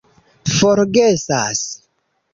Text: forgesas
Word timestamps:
forgesas 0.57 1.61